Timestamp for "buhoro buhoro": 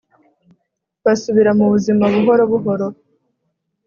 2.13-2.87